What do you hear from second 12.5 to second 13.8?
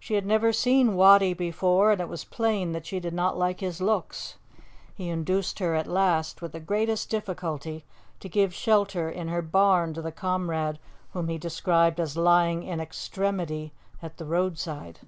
in extremity